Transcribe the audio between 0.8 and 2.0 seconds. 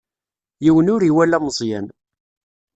ur iwala Meẓyan.